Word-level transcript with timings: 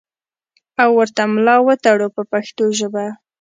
او 0.81 0.89
ورته 0.99 1.23
ملا 1.33 1.55
وتړو 1.67 2.07
په 2.15 2.21
پښتو 2.31 2.65
ژبه. 2.79 3.05